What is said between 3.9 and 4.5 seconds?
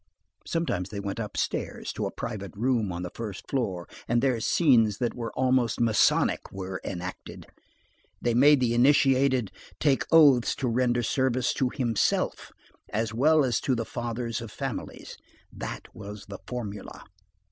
and there